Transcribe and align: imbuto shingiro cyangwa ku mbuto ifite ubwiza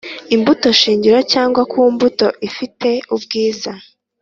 imbuto 0.35 0.67
shingiro 0.79 1.19
cyangwa 1.31 1.61
ku 1.71 1.79
mbuto 1.93 2.27
ifite 2.47 2.89
ubwiza 3.15 3.71